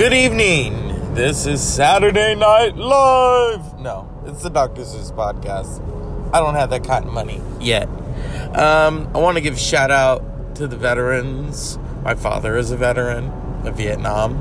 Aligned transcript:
Good 0.00 0.14
evening. 0.14 1.12
This 1.14 1.44
is 1.44 1.60
Saturday 1.62 2.34
Night 2.34 2.74
Live. 2.74 3.78
No, 3.78 4.08
it's 4.24 4.42
the 4.42 4.48
Dr. 4.48 4.82
Zeus 4.82 5.12
podcast. 5.12 5.78
I 6.32 6.40
don't 6.40 6.54
have 6.54 6.70
that 6.70 6.84
kind 6.84 7.04
of 7.04 7.12
money 7.12 7.42
yet. 7.60 7.86
Um, 8.56 9.10
I 9.14 9.18
want 9.18 9.36
to 9.36 9.42
give 9.42 9.60
shout 9.60 9.90
out 9.90 10.54
to 10.54 10.66
the 10.66 10.78
veterans. 10.78 11.78
My 12.02 12.14
father 12.14 12.56
is 12.56 12.70
a 12.70 12.78
veteran 12.78 13.26
of 13.66 13.76
Vietnam. 13.76 14.38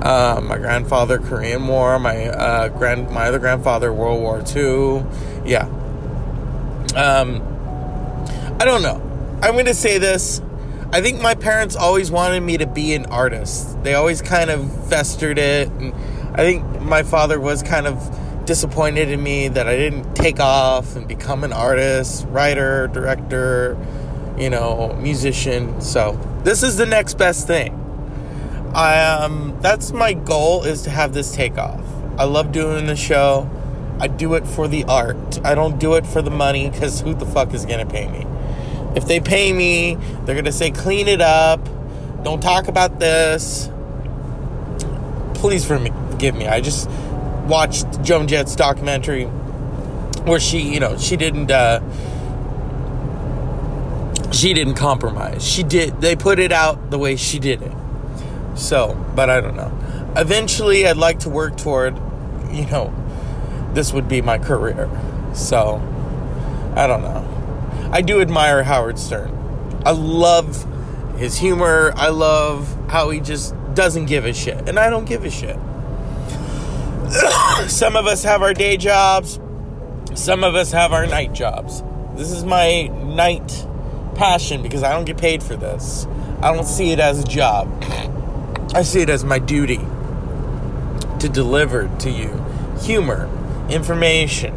Uh, 0.00 0.40
my 0.40 0.58
grandfather, 0.58 1.18
Korean 1.18 1.66
War. 1.66 1.98
My 1.98 2.28
uh, 2.28 2.68
grand, 2.68 3.10
my 3.10 3.26
other 3.26 3.40
grandfather, 3.40 3.92
World 3.92 4.20
War 4.20 4.38
II. 4.38 5.04
Yeah. 5.44 5.64
Um, 6.94 7.42
I 8.60 8.64
don't 8.64 8.82
know. 8.82 9.02
I'm 9.42 9.54
going 9.54 9.64
to 9.64 9.74
say 9.74 9.98
this. 9.98 10.40
I 10.92 11.00
think 11.00 11.20
my 11.20 11.34
parents 11.34 11.76
always 11.76 12.10
wanted 12.10 12.40
me 12.40 12.58
to 12.58 12.66
be 12.66 12.94
an 12.94 13.06
artist. 13.06 13.82
They 13.82 13.94
always 13.94 14.22
kind 14.22 14.50
of 14.50 14.88
festered 14.88 15.38
it. 15.38 15.68
And 15.68 15.92
I 16.34 16.38
think 16.38 16.80
my 16.80 17.02
father 17.02 17.40
was 17.40 17.62
kind 17.62 17.86
of 17.86 18.44
disappointed 18.46 19.10
in 19.10 19.22
me 19.22 19.48
that 19.48 19.66
I 19.66 19.76
didn't 19.76 20.14
take 20.14 20.38
off 20.38 20.96
and 20.96 21.08
become 21.08 21.44
an 21.44 21.52
artist, 21.52 22.26
writer, 22.28 22.88
director, 22.88 23.76
you 24.38 24.50
know, 24.50 24.94
musician. 25.00 25.80
So 25.80 26.18
this 26.44 26.62
is 26.62 26.76
the 26.76 26.86
next 26.86 27.14
best 27.14 27.46
thing. 27.46 27.80
I 28.74 29.00
um 29.00 29.56
that's 29.60 29.92
my 29.92 30.12
goal 30.12 30.64
is 30.64 30.82
to 30.82 30.90
have 30.90 31.14
this 31.14 31.34
take 31.34 31.56
off. 31.58 31.84
I 32.18 32.24
love 32.24 32.52
doing 32.52 32.86
the 32.86 32.96
show. 32.96 33.48
I 34.00 34.08
do 34.08 34.34
it 34.34 34.46
for 34.46 34.66
the 34.66 34.84
art. 34.84 35.40
I 35.44 35.54
don't 35.54 35.78
do 35.78 35.94
it 35.94 36.06
for 36.06 36.20
the 36.22 36.30
money 36.30 36.68
because 36.68 37.00
who 37.00 37.14
the 37.14 37.26
fuck 37.26 37.54
is 37.54 37.64
gonna 37.64 37.86
pay 37.86 38.08
me? 38.08 38.26
If 38.94 39.06
they 39.06 39.20
pay 39.20 39.52
me, 39.52 39.96
they're 40.24 40.34
going 40.34 40.44
to 40.44 40.52
say, 40.52 40.70
clean 40.70 41.08
it 41.08 41.20
up. 41.20 41.60
Don't 42.22 42.40
talk 42.40 42.68
about 42.68 43.00
this. 43.00 43.68
Please 45.34 45.64
forgive 45.64 46.34
me. 46.34 46.46
I 46.46 46.60
just 46.60 46.88
watched 47.46 48.02
Joan 48.02 48.28
Jett's 48.28 48.56
documentary 48.56 49.24
where 50.24 50.40
she, 50.40 50.60
you 50.60 50.80
know, 50.80 50.96
she 50.96 51.16
didn't, 51.16 51.50
uh, 51.50 51.80
she 54.32 54.54
didn't 54.54 54.74
compromise. 54.74 55.46
She 55.46 55.62
did, 55.62 56.00
they 56.00 56.16
put 56.16 56.38
it 56.38 56.52
out 56.52 56.90
the 56.90 56.98
way 56.98 57.16
she 57.16 57.38
did 57.38 57.62
it. 57.62 57.72
So, 58.54 58.94
but 59.14 59.28
I 59.28 59.40
don't 59.40 59.56
know. 59.56 59.72
Eventually, 60.16 60.86
I'd 60.86 60.96
like 60.96 61.20
to 61.20 61.28
work 61.28 61.56
toward, 61.56 61.96
you 62.50 62.66
know, 62.66 62.94
this 63.74 63.92
would 63.92 64.08
be 64.08 64.22
my 64.22 64.38
career. 64.38 64.88
So, 65.34 65.76
I 66.76 66.86
don't 66.86 67.02
know. 67.02 67.22
I 67.94 68.02
do 68.02 68.20
admire 68.20 68.64
Howard 68.64 68.98
Stern. 68.98 69.30
I 69.86 69.92
love 69.92 70.66
his 71.16 71.38
humor. 71.38 71.92
I 71.94 72.08
love 72.08 72.90
how 72.90 73.10
he 73.10 73.20
just 73.20 73.54
doesn't 73.74 74.06
give 74.06 74.24
a 74.24 74.32
shit. 74.32 74.68
And 74.68 74.80
I 74.80 74.90
don't 74.90 75.04
give 75.04 75.24
a 75.24 75.30
shit. 75.30 75.56
Some 77.70 77.94
of 77.94 78.06
us 78.06 78.24
have 78.24 78.42
our 78.42 78.52
day 78.52 78.76
jobs, 78.76 79.38
some 80.14 80.42
of 80.42 80.56
us 80.56 80.72
have 80.72 80.92
our 80.92 81.06
night 81.06 81.32
jobs. 81.32 81.84
This 82.16 82.32
is 82.32 82.44
my 82.44 82.88
night 82.88 83.66
passion 84.16 84.60
because 84.62 84.82
I 84.82 84.92
don't 84.92 85.04
get 85.04 85.16
paid 85.16 85.42
for 85.42 85.54
this. 85.54 86.06
I 86.42 86.52
don't 86.52 86.66
see 86.66 86.90
it 86.90 86.98
as 86.98 87.20
a 87.20 87.24
job. 87.24 87.68
I 88.74 88.82
see 88.82 89.02
it 89.02 89.08
as 89.08 89.24
my 89.24 89.38
duty 89.38 89.80
to 91.20 91.28
deliver 91.28 91.88
to 92.00 92.10
you 92.10 92.44
humor, 92.80 93.30
information, 93.68 94.54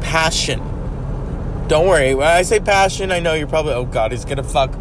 passion, 0.00 0.60
don't 1.70 1.86
worry. 1.86 2.16
When 2.16 2.26
I 2.26 2.42
say 2.42 2.58
passion, 2.58 3.12
I 3.12 3.20
know 3.20 3.32
you're 3.32 3.46
probably, 3.46 3.74
oh 3.74 3.84
God, 3.84 4.10
he's 4.10 4.24
gonna 4.24 4.42
fuck 4.42 4.74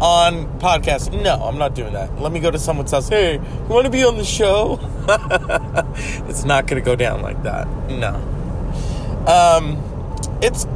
on 0.00 0.58
podcast. 0.58 1.22
No, 1.22 1.36
I'm 1.36 1.56
not 1.56 1.76
doing 1.76 1.92
that. 1.92 2.20
Let 2.20 2.32
me 2.32 2.40
go 2.40 2.50
to 2.50 2.58
someone's 2.58 2.90
house. 2.90 3.08
Hey, 3.08 3.34
you 3.34 3.68
want 3.68 3.84
to 3.84 3.90
be 3.90 4.02
on 4.02 4.16
the 4.16 4.24
show? 4.24 4.80
it's 6.28 6.42
not 6.42 6.66
gonna 6.66 6.80
go 6.80 6.96
down 6.96 7.22
like 7.22 7.40
that. 7.44 7.68
No. 7.88 8.16
Um, 9.28 9.78
it's. 10.42 10.66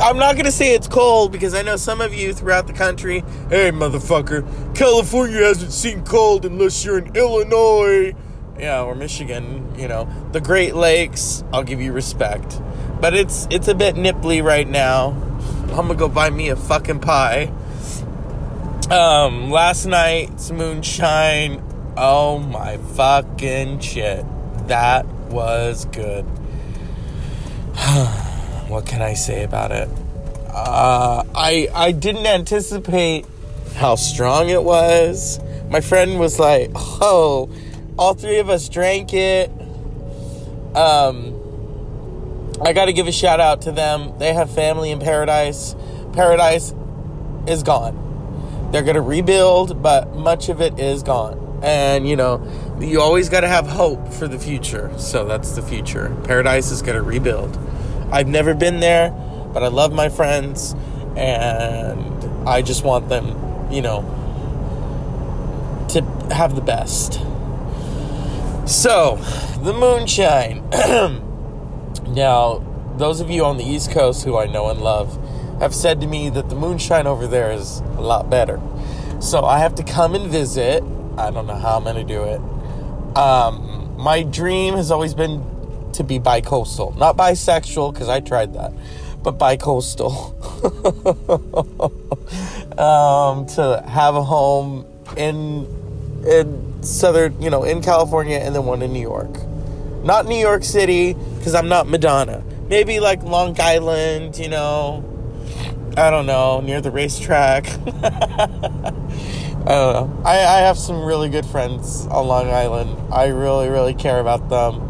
I'm 0.00 0.16
not 0.16 0.36
gonna 0.36 0.50
say 0.50 0.74
it's 0.74 0.88
cold 0.88 1.30
because 1.30 1.54
I 1.54 1.62
know 1.62 1.76
some 1.76 2.00
of 2.00 2.12
you 2.12 2.34
throughout 2.34 2.66
the 2.66 2.72
country. 2.72 3.20
Hey, 3.48 3.70
motherfucker, 3.70 4.74
California 4.74 5.38
hasn't 5.38 5.72
seen 5.72 6.02
cold 6.02 6.44
unless 6.44 6.84
you're 6.84 6.98
in 6.98 7.14
Illinois. 7.14 8.12
Yeah, 8.58 8.82
or 8.82 8.96
Michigan. 8.96 9.72
You 9.78 9.86
know, 9.86 10.08
the 10.32 10.40
Great 10.40 10.74
Lakes. 10.74 11.44
I'll 11.52 11.62
give 11.62 11.80
you 11.80 11.92
respect 11.92 12.60
but 13.02 13.14
it's 13.14 13.48
it's 13.50 13.66
a 13.66 13.74
bit 13.74 13.96
nipply 13.96 14.42
right 14.42 14.68
now. 14.68 15.08
I'm 15.70 15.88
gonna 15.88 15.96
go 15.96 16.08
buy 16.08 16.30
me 16.30 16.50
a 16.50 16.56
fucking 16.56 17.00
pie. 17.00 17.52
Um, 18.92 19.50
last 19.50 19.86
night's 19.86 20.52
moonshine. 20.52 21.60
Oh 21.96 22.38
my 22.38 22.76
fucking 22.76 23.80
shit. 23.80 24.24
That 24.68 25.04
was 25.30 25.84
good. 25.86 26.22
what 28.68 28.86
can 28.86 29.02
I 29.02 29.14
say 29.14 29.42
about 29.42 29.72
it? 29.72 29.88
Uh, 30.48 31.24
I 31.34 31.68
I 31.74 31.90
didn't 31.90 32.26
anticipate 32.26 33.26
how 33.74 33.96
strong 33.96 34.48
it 34.48 34.62
was. 34.62 35.40
My 35.68 35.80
friend 35.80 36.20
was 36.20 36.38
like, 36.38 36.70
"Oh, 36.76 37.50
all 37.98 38.14
three 38.14 38.38
of 38.38 38.48
us 38.48 38.68
drank 38.68 39.12
it." 39.12 39.50
Um, 40.76 41.41
I 42.64 42.72
got 42.72 42.84
to 42.84 42.92
give 42.92 43.08
a 43.08 43.12
shout 43.12 43.40
out 43.40 43.62
to 43.62 43.72
them. 43.72 44.16
They 44.18 44.32
have 44.32 44.48
family 44.48 44.92
in 44.92 45.00
paradise. 45.00 45.74
Paradise 46.12 46.72
is 47.48 47.64
gone. 47.64 48.70
They're 48.70 48.84
going 48.84 48.94
to 48.94 49.02
rebuild, 49.02 49.82
but 49.82 50.14
much 50.14 50.48
of 50.48 50.60
it 50.60 50.78
is 50.78 51.02
gone. 51.02 51.60
And, 51.64 52.08
you 52.08 52.14
know, 52.14 52.40
you 52.80 53.00
always 53.00 53.28
got 53.28 53.40
to 53.40 53.48
have 53.48 53.66
hope 53.66 54.12
for 54.12 54.28
the 54.28 54.38
future. 54.38 54.92
So 54.96 55.26
that's 55.26 55.56
the 55.56 55.62
future. 55.62 56.16
Paradise 56.22 56.70
is 56.70 56.82
going 56.82 56.94
to 56.94 57.02
rebuild. 57.02 57.58
I've 58.12 58.28
never 58.28 58.54
been 58.54 58.78
there, 58.78 59.10
but 59.52 59.64
I 59.64 59.68
love 59.68 59.92
my 59.92 60.08
friends 60.08 60.76
and 61.16 62.48
I 62.48 62.62
just 62.62 62.84
want 62.84 63.08
them, 63.08 63.72
you 63.72 63.82
know, 63.82 64.02
to 65.90 66.02
have 66.32 66.54
the 66.54 66.62
best. 66.62 67.14
So, 68.68 69.16
the 69.62 69.72
moonshine. 69.72 70.62
Now, 72.12 72.62
those 72.98 73.20
of 73.20 73.30
you 73.30 73.44
on 73.44 73.56
the 73.56 73.64
East 73.64 73.90
Coast 73.90 74.24
who 74.24 74.36
I 74.36 74.46
know 74.46 74.68
and 74.68 74.80
love 74.80 75.18
have 75.60 75.74
said 75.74 76.00
to 76.02 76.06
me 76.06 76.28
that 76.30 76.48
the 76.48 76.54
moonshine 76.54 77.06
over 77.06 77.26
there 77.26 77.52
is 77.52 77.80
a 77.96 78.00
lot 78.00 78.28
better. 78.28 78.60
So 79.20 79.44
I 79.44 79.58
have 79.58 79.74
to 79.76 79.82
come 79.82 80.14
and 80.14 80.30
visit. 80.30 80.82
I 81.16 81.30
don't 81.30 81.46
know 81.46 81.54
how 81.54 81.76
I'm 81.76 81.84
going 81.84 81.96
to 81.96 82.04
do 82.04 82.24
it. 82.24 83.16
Um, 83.16 83.94
my 83.96 84.22
dream 84.22 84.74
has 84.74 84.90
always 84.90 85.14
been 85.14 85.92
to 85.92 86.04
be 86.04 86.18
bi-coastal. 86.18 86.98
Not 86.98 87.16
bisexual, 87.16 87.92
because 87.92 88.08
I 88.08 88.20
tried 88.20 88.54
that, 88.54 88.72
but 89.22 89.32
bi-coastal. 89.32 90.34
um, 92.78 93.46
to 93.46 93.84
have 93.86 94.16
a 94.16 94.22
home 94.22 94.86
in 95.16 95.66
in 96.26 96.82
southern, 96.82 97.40
you 97.42 97.50
know, 97.50 97.64
in 97.64 97.82
California 97.82 98.38
and 98.38 98.54
then 98.54 98.64
one 98.64 98.82
in 98.82 98.92
New 98.92 99.00
York. 99.00 99.30
Not 100.04 100.26
New 100.26 100.38
York 100.38 100.64
City, 100.64 101.14
because 101.38 101.54
I'm 101.54 101.68
not 101.68 101.88
Madonna. 101.88 102.42
Maybe 102.68 103.00
like 103.00 103.22
Long 103.22 103.56
Island, 103.60 104.36
you 104.38 104.48
know. 104.48 105.08
I 105.96 106.10
don't 106.10 106.24
know, 106.24 106.60
near 106.60 106.80
the 106.80 106.90
racetrack. 106.90 107.66
I 107.68 108.90
know. 109.66 110.22
I, 110.24 110.38
I 110.38 110.60
have 110.60 110.78
some 110.78 111.04
really 111.04 111.28
good 111.28 111.44
friends 111.44 112.06
on 112.06 112.26
Long 112.26 112.48
Island. 112.48 113.12
I 113.12 113.26
really, 113.26 113.68
really 113.68 113.92
care 113.92 114.18
about 114.18 114.48
them. 114.48 114.80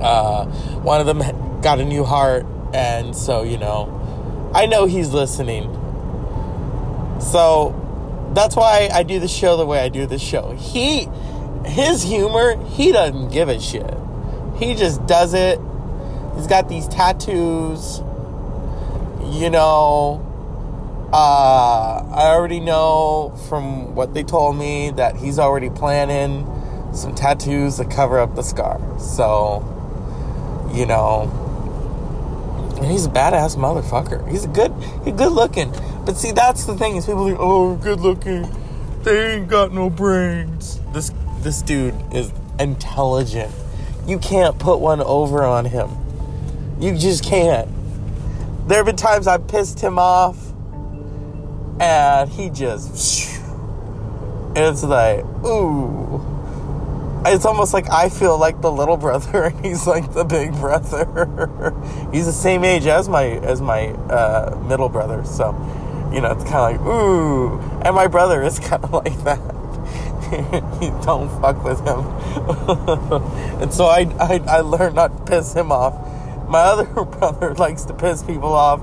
Uh, 0.00 0.46
one 0.76 1.00
of 1.00 1.06
them 1.06 1.18
got 1.60 1.80
a 1.80 1.84
new 1.84 2.04
heart, 2.04 2.46
and 2.72 3.16
so, 3.16 3.42
you 3.42 3.58
know, 3.58 4.50
I 4.54 4.66
know 4.66 4.86
he's 4.86 5.10
listening. 5.10 5.64
So 7.20 7.74
that's 8.32 8.54
why 8.54 8.88
I 8.92 9.02
do 9.02 9.18
the 9.18 9.28
show 9.28 9.56
the 9.56 9.66
way 9.66 9.80
I 9.80 9.88
do 9.88 10.06
the 10.06 10.18
show. 10.18 10.52
He, 10.52 11.08
his 11.64 12.02
humor, 12.02 12.56
he 12.66 12.92
doesn't 12.92 13.30
give 13.30 13.48
a 13.48 13.58
shit. 13.58 13.96
He 14.58 14.74
just 14.74 15.06
does 15.06 15.34
it. 15.34 15.60
He's 16.36 16.46
got 16.46 16.68
these 16.68 16.88
tattoos. 16.88 18.00
You 19.24 19.50
know, 19.50 20.22
uh, 21.12 22.04
I 22.14 22.32
already 22.34 22.60
know 22.60 23.38
from 23.48 23.94
what 23.94 24.14
they 24.14 24.22
told 24.22 24.56
me 24.56 24.90
that 24.90 25.16
he's 25.16 25.38
already 25.38 25.70
planning 25.70 26.46
some 26.94 27.14
tattoos 27.14 27.76
to 27.76 27.84
cover 27.84 28.18
up 28.18 28.34
the 28.34 28.42
scar. 28.42 28.80
So, 28.98 29.62
you 30.72 30.86
know, 30.86 31.30
and 32.76 32.86
he's 32.86 33.06
a 33.06 33.10
badass 33.10 33.56
motherfucker. 33.56 34.28
He's 34.30 34.44
a 34.44 34.48
good, 34.48 34.72
he's 35.04 35.14
good 35.14 35.32
looking. 35.32 35.72
But 36.04 36.16
see, 36.16 36.32
that's 36.32 36.64
the 36.64 36.76
thing 36.76 36.96
is 36.96 37.06
people 37.06 37.26
think, 37.26 37.38
oh, 37.40 37.76
good 37.76 38.00
looking. 38.00 38.48
They 39.02 39.34
ain't 39.34 39.48
got 39.48 39.72
no 39.72 39.88
brains. 39.90 40.80
This 40.92 41.12
this 41.40 41.62
dude 41.62 41.94
is 42.12 42.32
intelligent. 42.58 43.52
You 44.06 44.18
can't 44.18 44.58
put 44.58 44.78
one 44.78 45.00
over 45.00 45.42
on 45.42 45.64
him. 45.64 45.90
You 46.80 46.96
just 46.96 47.24
can't. 47.24 47.68
There 48.68 48.78
have 48.78 48.86
been 48.86 48.96
times 48.96 49.26
I 49.26 49.38
pissed 49.38 49.80
him 49.80 49.98
off 49.98 50.36
and 51.80 52.30
he 52.30 52.50
just. 52.50 53.40
It's 54.54 54.82
like, 54.82 55.24
ooh, 55.44 56.24
it's 57.26 57.44
almost 57.44 57.74
like 57.74 57.90
I 57.90 58.08
feel 58.08 58.38
like 58.38 58.60
the 58.60 58.70
little 58.70 58.96
brother 58.96 59.44
and 59.46 59.64
he's 59.64 59.86
like 59.86 60.12
the 60.12 60.24
big 60.24 60.52
brother. 60.52 61.74
he's 62.12 62.26
the 62.26 62.32
same 62.32 62.64
age 62.64 62.86
as 62.86 63.08
my 63.08 63.24
as 63.24 63.60
my 63.60 63.88
uh, 63.88 64.58
middle 64.68 64.88
brother, 64.88 65.24
so 65.24 65.50
you 66.12 66.20
know 66.20 66.32
it's 66.32 66.44
kind 66.44 66.76
of 66.76 66.80
like 66.80 66.80
ooh. 66.80 67.60
And 67.84 67.94
my 67.94 68.06
brother 68.06 68.42
is 68.42 68.58
kind 68.60 68.82
of 68.84 68.92
like 68.92 69.16
that. 69.24 69.55
don't 71.04 71.28
fuck 71.40 71.62
with 71.64 71.80
him. 71.80 72.00
and 73.62 73.72
so 73.72 73.86
I, 73.86 74.06
I 74.20 74.40
I 74.46 74.60
learned 74.60 74.96
not 74.96 75.16
to 75.16 75.24
piss 75.24 75.52
him 75.54 75.72
off. 75.72 75.94
My 76.48 76.60
other 76.60 76.84
brother 77.04 77.54
likes 77.54 77.84
to 77.84 77.94
piss 77.94 78.22
people 78.22 78.52
off, 78.52 78.80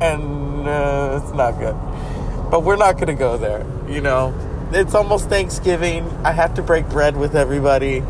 and 0.00 0.68
uh, 0.68 1.20
it's 1.22 1.32
not 1.34 1.58
good. 1.58 1.76
But 2.50 2.62
we're 2.62 2.76
not 2.76 2.98
gonna 2.98 3.14
go 3.14 3.36
there, 3.36 3.66
you 3.88 4.00
know 4.00 4.34
it's 4.72 4.94
almost 4.94 5.28
Thanksgiving. 5.28 6.08
I 6.24 6.32
have 6.32 6.54
to 6.54 6.62
break 6.62 6.88
bread 6.88 7.16
with 7.16 7.36
everybody. 7.36 8.02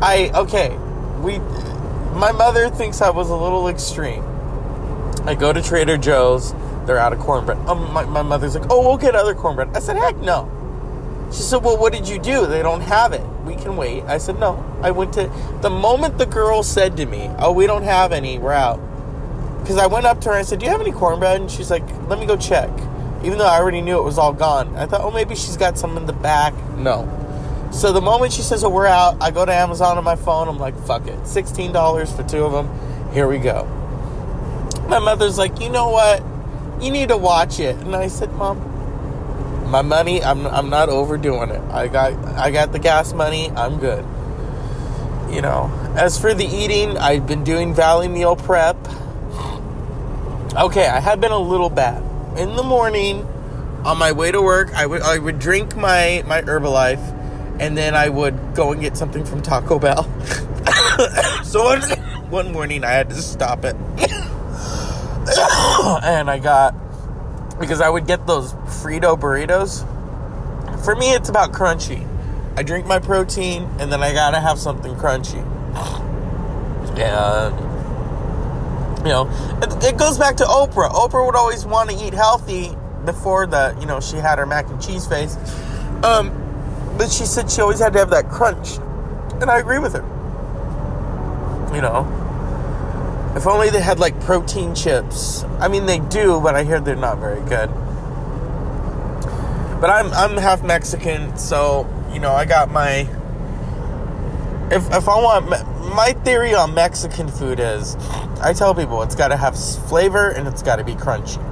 I 0.00 0.30
okay. 0.34 0.76
We 1.20 1.38
my 2.18 2.32
mother 2.32 2.68
thinks 2.68 3.00
I 3.00 3.10
was 3.10 3.30
a 3.30 3.36
little 3.36 3.68
extreme. 3.68 4.24
I 5.24 5.34
go 5.34 5.52
to 5.52 5.62
Trader 5.62 5.96
Joe's. 5.96 6.54
They're 6.86 6.98
out 6.98 7.12
of 7.12 7.18
cornbread. 7.18 7.58
Um, 7.68 7.92
my, 7.92 8.04
my 8.06 8.22
mother's 8.22 8.56
like, 8.56 8.70
"Oh, 8.70 8.80
we'll 8.80 8.96
get 8.96 9.14
other 9.14 9.34
cornbread." 9.34 9.76
I 9.76 9.80
said, 9.80 9.96
"Heck 9.96 10.16
no." 10.16 10.50
She 11.30 11.42
said, 11.42 11.62
"Well, 11.62 11.76
what 11.76 11.92
did 11.92 12.08
you 12.08 12.18
do? 12.18 12.46
They 12.46 12.62
don't 12.62 12.80
have 12.80 13.12
it. 13.12 13.24
We 13.44 13.54
can 13.54 13.76
wait." 13.76 14.04
I 14.04 14.18
said, 14.18 14.38
"No." 14.38 14.64
I 14.82 14.90
went 14.90 15.12
to 15.14 15.30
the 15.60 15.70
moment 15.70 16.18
the 16.18 16.26
girl 16.26 16.62
said 16.62 16.96
to 16.96 17.06
me, 17.06 17.30
"Oh, 17.38 17.52
we 17.52 17.66
don't 17.66 17.84
have 17.84 18.12
any. 18.12 18.38
We're 18.38 18.52
out." 18.52 18.80
Because 19.60 19.76
I 19.76 19.86
went 19.86 20.06
up 20.06 20.20
to 20.22 20.28
her 20.28 20.34
and 20.34 20.40
I 20.40 20.42
said, 20.42 20.60
"Do 20.60 20.66
you 20.66 20.72
have 20.72 20.80
any 20.80 20.92
cornbread?" 20.92 21.40
And 21.40 21.50
she's 21.50 21.70
like, 21.70 21.84
"Let 22.08 22.18
me 22.18 22.26
go 22.26 22.36
check." 22.36 22.70
even 23.22 23.38
though 23.38 23.46
I 23.46 23.58
already 23.58 23.80
knew 23.80 23.98
it 23.98 24.04
was 24.04 24.18
all 24.18 24.32
gone. 24.32 24.76
I 24.76 24.86
thought, 24.86 25.00
oh, 25.00 25.10
maybe 25.10 25.34
she's 25.34 25.56
got 25.56 25.76
some 25.76 25.96
in 25.96 26.06
the 26.06 26.12
back. 26.12 26.54
No. 26.76 27.08
So 27.72 27.92
the 27.92 28.00
moment 28.00 28.32
she 28.32 28.42
says, 28.42 28.62
oh, 28.62 28.68
we're 28.68 28.86
out, 28.86 29.16
I 29.20 29.30
go 29.30 29.44
to 29.44 29.52
Amazon 29.52 29.98
on 29.98 30.04
my 30.04 30.16
phone. 30.16 30.48
I'm 30.48 30.58
like, 30.58 30.78
fuck 30.86 31.06
it. 31.06 31.18
$16 31.22 32.16
for 32.16 32.22
two 32.22 32.44
of 32.44 32.52
them. 32.52 33.12
Here 33.12 33.26
we 33.26 33.38
go. 33.38 33.64
My 34.88 35.00
mother's 35.00 35.36
like, 35.36 35.60
you 35.60 35.68
know 35.68 35.90
what? 35.90 36.22
You 36.80 36.92
need 36.92 37.08
to 37.08 37.16
watch 37.16 37.58
it. 37.58 37.76
And 37.76 37.94
I 37.94 38.06
said, 38.06 38.32
Mom, 38.34 38.67
my 39.68 39.82
money, 39.82 40.22
I'm, 40.22 40.46
I'm 40.46 40.70
not 40.70 40.88
overdoing 40.88 41.50
it. 41.50 41.60
I 41.70 41.88
got, 41.88 42.12
I 42.36 42.50
got 42.50 42.72
the 42.72 42.78
gas 42.78 43.12
money. 43.12 43.50
I'm 43.50 43.78
good. 43.78 44.04
You 45.30 45.42
know, 45.42 45.70
as 45.96 46.18
for 46.18 46.32
the 46.34 46.46
eating, 46.46 46.96
I've 46.96 47.26
been 47.26 47.44
doing 47.44 47.74
Valley 47.74 48.08
Meal 48.08 48.34
Prep. 48.34 48.76
Okay, 50.56 50.86
I 50.86 51.00
have 51.00 51.20
been 51.20 51.32
a 51.32 51.38
little 51.38 51.70
bad 51.70 52.02
in 52.38 52.56
the 52.56 52.62
morning 52.62 53.26
on 53.84 53.98
my 53.98 54.12
way 54.12 54.30
to 54.30 54.40
work, 54.40 54.72
I 54.74 54.86
would 54.86 55.02
I 55.02 55.18
would 55.18 55.38
drink 55.38 55.76
my 55.76 56.22
my 56.26 56.42
Herbalife, 56.42 57.00
and 57.60 57.76
then 57.76 57.94
I 57.94 58.08
would 58.08 58.54
go 58.54 58.72
and 58.72 58.80
get 58.80 58.96
something 58.96 59.24
from 59.24 59.42
Taco 59.42 59.78
Bell. 59.78 60.04
so 61.44 61.64
one, 61.64 61.82
one 62.30 62.52
morning 62.52 62.84
I 62.84 62.90
had 62.90 63.08
to 63.10 63.16
stop 63.16 63.64
it, 63.64 63.74
and 66.04 66.30
I 66.30 66.38
got 66.38 66.74
because 67.58 67.80
I 67.80 67.88
would 67.88 68.06
get 68.06 68.26
those 68.26 68.52
Frito 68.52 69.18
burritos. 69.18 69.84
For 70.84 70.94
me, 70.94 71.12
it's 71.12 71.28
about 71.28 71.52
crunchy. 71.52 72.06
I 72.56 72.62
drink 72.62 72.86
my 72.86 72.98
protein, 72.98 73.64
and 73.78 73.92
then 73.92 74.02
I 74.02 74.12
gotta 74.12 74.40
have 74.40 74.58
something 74.58 74.94
crunchy. 74.94 75.44
And 76.98 77.68
you 79.06 79.10
know, 79.12 79.28
it, 79.62 79.84
it 79.84 79.98
goes 79.98 80.18
back 80.18 80.36
to 80.38 80.44
Oprah. 80.44 80.90
Oprah 80.90 81.24
would 81.24 81.36
always 81.36 81.64
want 81.64 81.90
to 81.90 81.96
eat 81.96 82.12
healthy 82.12 82.74
before 83.04 83.46
the, 83.46 83.76
you 83.80 83.86
know, 83.86 84.00
she 84.00 84.16
had 84.16 84.38
her 84.38 84.46
mac 84.46 84.68
and 84.68 84.82
cheese 84.82 85.06
face. 85.06 85.36
Um, 86.02 86.32
but 86.98 87.10
she 87.10 87.24
said 87.24 87.50
she 87.50 87.60
always 87.60 87.78
had 87.78 87.92
to 87.92 88.00
have 88.00 88.10
that 88.10 88.28
crunch. 88.28 88.76
And 89.40 89.50
I 89.50 89.58
agree 89.60 89.78
with 89.78 89.92
her. 89.94 90.02
You 91.74 91.80
know, 91.80 92.04
if 93.36 93.46
only 93.46 93.70
they 93.70 93.80
had 93.80 93.98
like 93.98 94.20
protein 94.20 94.74
chips. 94.74 95.44
I 95.60 95.68
mean, 95.68 95.86
they 95.86 95.98
do, 95.98 96.40
but 96.40 96.54
I 96.54 96.64
hear 96.64 96.80
they're 96.80 96.96
not 96.96 97.18
very 97.18 97.40
good. 97.48 97.68
But 99.80 99.90
I'm 99.90 100.12
I'm 100.12 100.36
half 100.36 100.62
Mexican, 100.62 101.36
so 101.36 101.88
you 102.12 102.20
know 102.20 102.32
I 102.32 102.44
got 102.44 102.70
my. 102.70 103.08
If 104.70 104.92
if 104.92 105.08
I 105.08 105.20
want 105.20 105.48
my 105.94 106.12
theory 106.24 106.54
on 106.54 106.74
Mexican 106.74 107.28
food 107.28 107.60
is 107.60 107.96
I 108.40 108.52
tell 108.52 108.74
people 108.74 109.02
it's 109.02 109.16
got 109.16 109.28
to 109.28 109.36
have 109.36 109.58
flavor 109.88 110.30
and 110.30 110.46
it's 110.46 110.62
got 110.62 110.76
to 110.76 110.84
be 110.84 110.94
crunchy. 110.94 111.42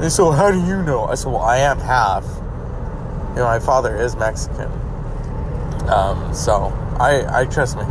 And 0.00 0.10
so, 0.10 0.30
how 0.30 0.50
do 0.50 0.58
you 0.58 0.82
know? 0.82 1.04
I 1.04 1.14
said, 1.14 1.30
well, 1.30 1.42
I 1.42 1.58
am 1.58 1.78
half. 1.78 2.24
You 2.24 3.36
know, 3.36 3.44
my 3.44 3.58
father 3.58 3.96
is 3.96 4.16
Mexican. 4.16 4.70
Um, 5.88 6.32
so, 6.32 6.72
I, 6.98 7.40
I 7.40 7.44
trust 7.44 7.76
me. 7.76 7.84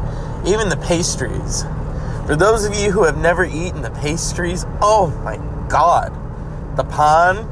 Even 0.45 0.69
the 0.69 0.77
pastries. 0.77 1.63
For 2.29 2.35
those 2.35 2.63
of 2.63 2.75
you 2.75 2.91
who 2.91 3.05
have 3.05 3.17
never 3.17 3.43
eaten 3.43 3.81
the 3.81 3.89
pastries, 3.89 4.63
oh 4.83 5.07
my 5.25 5.37
god. 5.67 6.13
The 6.77 6.83
pan, 6.83 7.49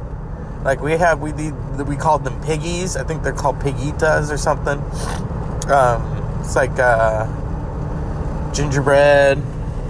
like 0.64 0.82
we 0.82 0.92
have, 0.92 1.20
we 1.20 1.32
we 1.32 1.96
called 1.96 2.24
them 2.24 2.40
piggies. 2.44 2.96
I 2.96 3.04
think 3.04 3.24
they're 3.24 3.34
called 3.34 3.58
pigitas 3.58 4.32
or 4.32 4.38
something. 4.38 4.78
Um, 5.72 6.40
it's 6.42 6.56
like, 6.56 6.78
uh, 6.78 7.26
gingerbread. 8.54 9.42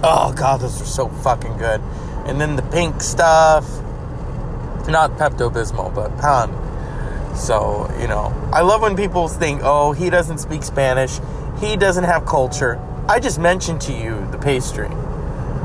Oh 0.02 0.32
god, 0.34 0.62
those 0.62 0.80
are 0.80 0.86
so 0.86 1.08
fucking 1.08 1.58
good. 1.58 1.82
And 2.24 2.40
then 2.40 2.56
the 2.56 2.62
pink 2.62 3.02
stuff, 3.02 3.68
not 4.88 5.18
Pepto 5.18 5.52
Bismol, 5.52 5.94
but 5.94 6.16
pan. 6.16 6.48
So 7.36 7.94
you 8.00 8.08
know, 8.08 8.32
I 8.54 8.62
love 8.62 8.80
when 8.80 8.96
people 8.96 9.28
think, 9.28 9.60
"Oh, 9.62 9.92
he 9.92 10.08
doesn't 10.08 10.38
speak 10.38 10.62
Spanish, 10.62 11.20
he 11.60 11.76
doesn't 11.76 12.04
have 12.04 12.24
culture." 12.24 12.80
I 13.10 13.20
just 13.20 13.38
mentioned 13.38 13.80
to 13.82 13.92
you 13.94 14.28
the 14.32 14.36
pastry. 14.36 14.88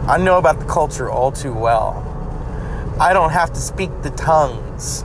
I 0.07 0.17
know 0.17 0.37
about 0.37 0.59
the 0.59 0.65
culture 0.65 1.11
all 1.11 1.29
too 1.29 1.53
well. 1.53 1.99
I 3.01 3.11
don't 3.11 3.31
have 3.31 3.51
to 3.51 3.59
speak 3.59 3.89
the 4.01 4.11
tongues 4.11 5.03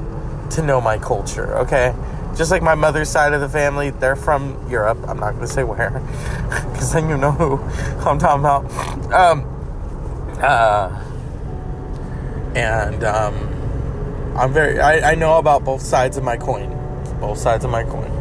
to 0.51 0.63
know 0.63 0.81
my 0.81 0.99
culture, 0.99 1.59
okay? 1.59 1.93
Just 2.37 2.53
like 2.53 2.63
my 2.63 2.77
mother's 2.77 3.09
side 3.09 3.33
of 3.33 3.41
the 3.41 3.49
family, 3.49 3.91
they're 3.91 4.15
from 4.15 4.71
Europe. 4.71 4.99
I'm 5.09 5.19
not 5.19 5.33
going 5.33 5.49
to 5.49 5.53
say 5.53 5.65
where, 5.65 5.91
because 6.73 6.93
then 6.93 7.09
you 7.09 7.17
know 7.17 7.33
who 7.33 7.57
I'm 8.09 8.21
talking 8.21 8.39
about. 8.39 9.13
Um, 9.13 10.39
uh, 10.41 11.05
and 12.55 13.03
um, 13.03 14.35
I'm 14.37 14.53
very, 14.53 14.79
I, 14.79 15.11
I 15.11 15.15
know 15.17 15.39
about 15.39 15.65
both 15.65 15.83
sides 15.83 16.17
of 16.17 16.23
my 16.23 16.37
coin. 16.37 16.71
Both 17.19 17.39
sides 17.39 17.65
of 17.65 17.73
my 17.73 17.83
coin. 17.83 18.13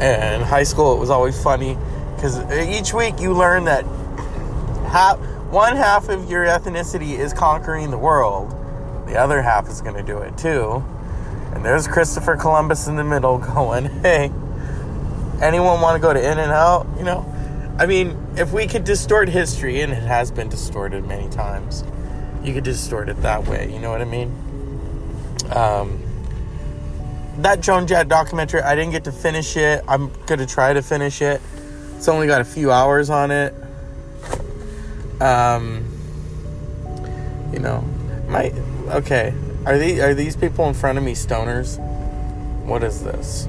And 0.00 0.42
high 0.42 0.64
school, 0.64 0.92
it 0.96 0.98
was 0.98 1.10
always 1.10 1.40
funny 1.40 1.78
because 2.18 2.38
each 2.68 2.92
week 2.92 3.20
you 3.20 3.32
learn 3.32 3.64
that 3.64 3.84
half, 4.90 5.18
one 5.50 5.76
half 5.76 6.08
of 6.08 6.30
your 6.30 6.44
ethnicity 6.44 7.18
is 7.18 7.32
conquering 7.32 7.90
the 7.90 7.98
world, 7.98 8.50
the 9.06 9.16
other 9.16 9.40
half 9.40 9.68
is 9.68 9.80
going 9.80 9.94
to 9.94 10.02
do 10.02 10.18
it 10.18 10.36
too 10.36 10.84
and 11.52 11.64
there's 11.64 11.88
Christopher 11.88 12.36
Columbus 12.36 12.86
in 12.86 12.96
the 12.96 13.04
middle 13.04 13.38
going, 13.54 13.86
hey, 14.02 14.30
anyone 15.42 15.80
want 15.80 15.96
to 15.96 15.98
go 16.00 16.12
to 16.12 16.20
In 16.20 16.38
and 16.38 16.52
Out? 16.52 16.86
You 16.96 17.04
know? 17.04 17.34
I 17.78 17.86
mean, 17.86 18.16
if 18.36 18.52
we 18.52 18.66
could 18.66 18.84
distort 18.84 19.28
history, 19.28 19.80
and 19.80 19.92
it 19.92 20.02
has 20.02 20.30
been 20.30 20.48
distorted 20.48 21.04
many 21.04 21.28
times, 21.30 21.84
you 22.42 22.52
could 22.52 22.64
distort 22.64 23.08
it 23.08 23.20
that 23.22 23.46
way. 23.46 23.72
You 23.72 23.78
know 23.78 23.90
what 23.90 24.00
I 24.00 24.04
mean? 24.04 24.30
Um, 25.50 26.00
that 27.38 27.60
Joan 27.60 27.86
Jett 27.86 28.08
documentary, 28.08 28.62
I 28.62 28.74
didn't 28.74 28.92
get 28.92 29.04
to 29.04 29.12
finish 29.12 29.56
it. 29.56 29.82
I'm 29.88 30.12
going 30.26 30.38
to 30.40 30.46
try 30.46 30.72
to 30.72 30.82
finish 30.82 31.22
it. 31.22 31.40
It's 31.98 32.06
only 32.06 32.28
got 32.28 32.40
a 32.40 32.44
few 32.44 32.70
hours 32.70 33.10
on 33.10 33.32
it. 33.32 33.52
Um, 35.20 35.84
you 37.52 37.58
know, 37.58 37.80
my, 38.28 38.52
okay. 38.86 39.34
Are 39.66 39.76
these 39.76 39.98
are 39.98 40.14
these 40.14 40.36
people 40.36 40.68
in 40.68 40.74
front 40.74 40.96
of 40.96 41.02
me 41.02 41.14
stoners? 41.14 41.76
What 42.64 42.84
is 42.84 43.02
this? 43.02 43.48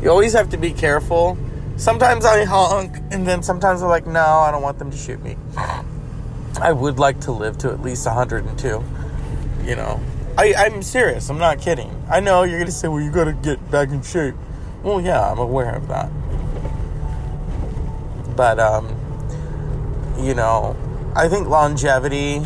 You 0.00 0.10
always 0.10 0.32
have 0.34 0.50
to 0.50 0.58
be 0.58 0.72
careful. 0.72 1.36
Sometimes 1.76 2.24
I 2.24 2.44
honk, 2.44 2.96
and 3.10 3.26
then 3.26 3.42
sometimes 3.42 3.82
I'm 3.82 3.88
like, 3.88 4.06
no, 4.06 4.20
I 4.20 4.52
don't 4.52 4.62
want 4.62 4.78
them 4.78 4.92
to 4.92 4.96
shoot 4.96 5.20
me. 5.20 5.36
I 6.62 6.70
would 6.70 7.00
like 7.00 7.18
to 7.22 7.32
live 7.32 7.58
to 7.58 7.72
at 7.72 7.82
least 7.82 8.06
102. 8.06 8.84
You 9.64 9.74
know, 9.74 10.00
I, 10.38 10.54
I'm 10.56 10.82
serious. 10.82 11.28
I'm 11.28 11.38
not 11.38 11.60
kidding. 11.60 11.90
I 12.08 12.20
know 12.20 12.44
you're 12.44 12.60
gonna 12.60 12.70
say, 12.70 12.86
well, 12.86 13.00
you 13.00 13.10
gotta 13.10 13.32
get 13.32 13.72
back 13.72 13.88
in 13.88 14.02
shape. 14.02 14.36
Well, 14.84 15.00
yeah, 15.00 15.32
I'm 15.32 15.40
aware 15.40 15.74
of 15.74 15.88
that. 15.88 16.12
But 18.40 18.58
um, 18.58 18.88
you 20.18 20.32
know, 20.32 20.74
I 21.14 21.28
think 21.28 21.48
longevity 21.48 22.40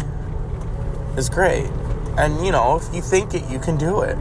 is 1.16 1.28
great. 1.28 1.70
And 2.18 2.44
you 2.44 2.50
know, 2.50 2.80
if 2.82 2.92
you 2.92 3.00
think 3.00 3.32
it, 3.32 3.48
you 3.48 3.60
can 3.60 3.76
do 3.76 4.00
it. 4.00 4.18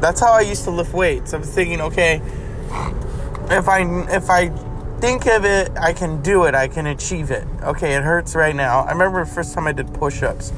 That's 0.00 0.20
how 0.20 0.30
I 0.30 0.42
used 0.42 0.62
to 0.62 0.70
lift 0.70 0.94
weights. 0.94 1.32
I'm 1.32 1.42
thinking, 1.42 1.80
okay, 1.80 2.22
if 3.50 3.68
I 3.68 3.80
if 4.14 4.30
I 4.30 4.50
think 5.00 5.26
of 5.26 5.44
it, 5.44 5.72
I 5.76 5.92
can 5.92 6.22
do 6.22 6.44
it. 6.44 6.54
I 6.54 6.68
can 6.68 6.86
achieve 6.86 7.32
it. 7.32 7.44
Okay, 7.64 7.96
it 7.96 8.04
hurts 8.04 8.36
right 8.36 8.54
now. 8.54 8.82
I 8.82 8.92
remember 8.92 9.24
the 9.24 9.30
first 9.32 9.54
time 9.54 9.66
I 9.66 9.72
did 9.72 9.92
push-ups, 9.92 10.52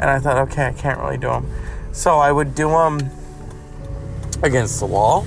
and 0.00 0.04
I 0.04 0.20
thought, 0.20 0.38
okay, 0.48 0.68
I 0.68 0.72
can't 0.72 0.98
really 1.00 1.18
do 1.18 1.28
them. 1.28 1.46
So 1.92 2.16
I 2.16 2.32
would 2.32 2.54
do 2.54 2.70
them 2.70 3.10
against 4.42 4.80
the 4.80 4.86
wall, 4.86 5.26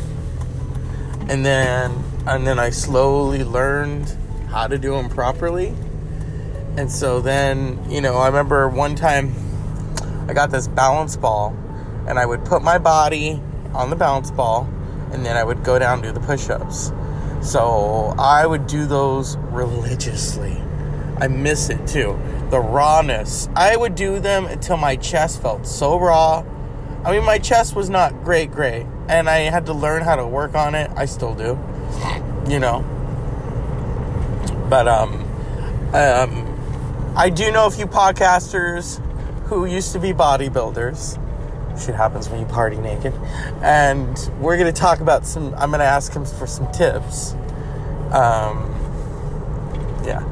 and 1.29 1.45
then 1.45 2.03
and 2.27 2.45
then 2.45 2.59
I 2.59 2.69
slowly 2.69 3.43
learned 3.43 4.15
how 4.49 4.67
to 4.67 4.77
do 4.77 4.91
them 4.91 5.09
properly. 5.09 5.73
And 6.77 6.91
so 6.91 7.19
then, 7.21 7.79
you 7.89 8.01
know, 8.01 8.17
I 8.17 8.27
remember 8.27 8.69
one 8.69 8.95
time 8.95 9.33
I 10.27 10.33
got 10.33 10.51
this 10.51 10.67
balance 10.67 11.17
ball 11.17 11.55
and 12.07 12.17
I 12.19 12.25
would 12.25 12.45
put 12.45 12.61
my 12.61 12.77
body 12.77 13.41
on 13.73 13.89
the 13.89 13.95
balance 13.95 14.31
ball 14.31 14.69
and 15.11 15.25
then 15.25 15.35
I 15.35 15.43
would 15.43 15.63
go 15.63 15.79
down 15.79 16.01
do 16.01 16.11
the 16.11 16.19
push 16.19 16.49
ups. 16.49 16.91
So 17.41 18.13
I 18.17 18.45
would 18.45 18.67
do 18.67 18.85
those 18.85 19.35
religiously. 19.37 20.61
I 21.17 21.27
miss 21.27 21.69
it 21.69 21.85
too. 21.87 22.19
The 22.49 22.59
rawness. 22.59 23.49
I 23.55 23.75
would 23.75 23.95
do 23.95 24.19
them 24.19 24.45
until 24.45 24.77
my 24.77 24.95
chest 24.95 25.41
felt 25.41 25.65
so 25.65 25.99
raw. 25.99 26.43
I 27.03 27.11
mean, 27.11 27.25
my 27.25 27.39
chest 27.39 27.75
was 27.75 27.89
not 27.89 28.23
great, 28.23 28.51
great, 28.51 28.85
and 29.07 29.27
I 29.29 29.39
had 29.39 29.65
to 29.65 29.73
learn 29.73 30.03
how 30.03 30.15
to 30.15 30.27
work 30.27 30.53
on 30.53 30.75
it. 30.75 30.91
I 30.95 31.05
still 31.05 31.33
do, 31.33 31.59
you 32.47 32.59
know. 32.59 32.81
But 34.69 34.87
um, 34.87 35.13
um, 35.93 37.13
I 37.15 37.29
do 37.29 37.51
know 37.51 37.65
a 37.65 37.71
few 37.71 37.87
podcasters 37.87 38.99
who 39.45 39.65
used 39.65 39.91
to 39.93 39.99
be 39.99 40.13
bodybuilders. 40.13 41.19
Shit 41.79 41.95
happens 41.95 42.29
when 42.29 42.39
you 42.39 42.45
party 42.45 42.77
naked, 42.77 43.13
and 43.61 44.17
we're 44.39 44.57
gonna 44.57 44.71
talk 44.71 44.99
about 44.99 45.25
some. 45.25 45.53
I'm 45.55 45.71
gonna 45.71 45.83
ask 45.83 46.13
him 46.13 46.25
for 46.25 46.47
some 46.47 46.71
tips. 46.71 47.33
Um, 48.11 48.71
yeah. 50.05 50.23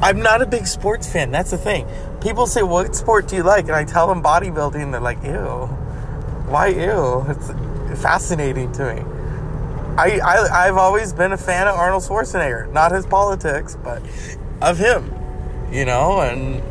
I'm 0.00 0.22
not 0.22 0.42
a 0.42 0.46
big 0.46 0.66
sports 0.66 1.10
fan. 1.10 1.32
That's 1.32 1.50
the 1.50 1.58
thing. 1.58 1.86
People 2.20 2.46
say, 2.46 2.62
"What 2.62 2.94
sport 2.94 3.26
do 3.28 3.36
you 3.36 3.42
like?" 3.42 3.64
And 3.64 3.74
I 3.74 3.84
tell 3.84 4.06
them 4.06 4.22
bodybuilding. 4.22 4.92
They're 4.92 5.00
like, 5.00 5.22
"Ew, 5.24 5.66
why 6.46 6.68
ew?" 6.68 7.26
It's 7.28 8.00
fascinating 8.00 8.70
to 8.72 8.94
me. 8.94 9.17
I, 9.98 10.20
I 10.20 10.66
I've 10.68 10.76
always 10.76 11.12
been 11.12 11.32
a 11.32 11.36
fan 11.36 11.66
of 11.66 11.74
Arnold 11.74 12.04
Schwarzenegger, 12.04 12.72
not 12.72 12.92
his 12.92 13.04
politics, 13.04 13.76
but 13.82 14.00
of 14.62 14.78
him. 14.78 15.12
You 15.72 15.84
know, 15.84 16.20
and 16.20 16.62